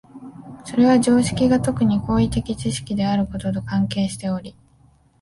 [0.65, 4.55] それは常識が特に行為的知識であることと関係しており、